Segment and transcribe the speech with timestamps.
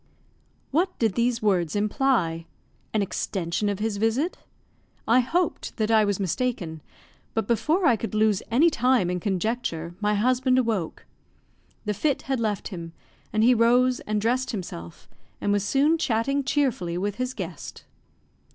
[0.71, 2.47] What did these words imply?
[2.91, 4.39] an extension of his visit?
[5.07, 6.81] I hoped that I was mistaken;
[7.35, 11.05] but before I could lose any time in conjecture my husband awoke.
[11.85, 12.93] The fit had left him,
[13.31, 15.07] and he rose and dressed himself,
[15.39, 17.85] and was soon chatting cheerfully with his guest.